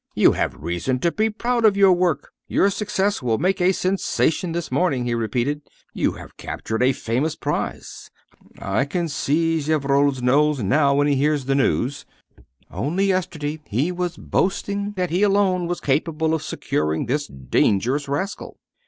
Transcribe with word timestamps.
"You 0.15 0.31
have 0.31 0.55
reason 0.55 0.97
to 1.01 1.11
be 1.11 1.29
proud 1.29 1.63
of 1.63 1.77
your 1.77 1.93
work; 1.93 2.31
your 2.47 2.71
success 2.71 3.21
will 3.21 3.37
make 3.37 3.61
a 3.61 3.71
sensation 3.71 4.51
this 4.51 4.71
morning," 4.71 5.05
he 5.05 5.13
repeated. 5.13 5.61
"You 5.93 6.13
have 6.13 6.37
captured 6.37 6.81
a 6.81 6.91
famous 6.91 7.35
prize. 7.35 8.09
I 8.57 8.85
can 8.85 9.07
see 9.09 9.61
Gevrol's 9.61 10.19
nose 10.23 10.63
now 10.63 10.95
when 10.95 11.05
he 11.05 11.17
hears 11.17 11.45
the 11.45 11.53
news. 11.53 12.07
Only 12.71 13.05
yesterday 13.05 13.61
he 13.67 13.91
was 13.91 14.17
boasting 14.17 14.93
that 14.93 15.11
he 15.11 15.21
alone 15.21 15.67
was 15.67 15.79
capable 15.79 16.33
of 16.33 16.41
securing 16.41 17.05
this 17.05 17.27
dangerous 17.27 18.07
rascal." 18.07 18.57